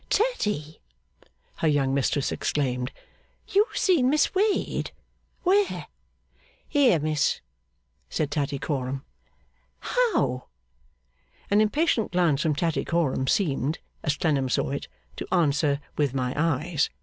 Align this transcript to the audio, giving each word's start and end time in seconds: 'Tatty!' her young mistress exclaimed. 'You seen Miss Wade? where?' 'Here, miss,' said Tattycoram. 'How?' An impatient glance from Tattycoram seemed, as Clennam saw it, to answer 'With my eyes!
'Tatty!' 0.09 0.79
her 1.57 1.67
young 1.67 1.93
mistress 1.93 2.31
exclaimed. 2.31 2.91
'You 3.47 3.67
seen 3.75 4.09
Miss 4.09 4.33
Wade? 4.33 4.89
where?' 5.43 5.85
'Here, 6.67 6.97
miss,' 6.99 7.39
said 8.09 8.31
Tattycoram. 8.31 9.03
'How?' 9.81 10.47
An 11.51 11.61
impatient 11.61 12.11
glance 12.11 12.41
from 12.41 12.55
Tattycoram 12.55 13.27
seemed, 13.29 13.77
as 14.01 14.17
Clennam 14.17 14.49
saw 14.49 14.71
it, 14.71 14.87
to 15.17 15.27
answer 15.31 15.79
'With 15.97 16.15
my 16.15 16.33
eyes! 16.35 16.89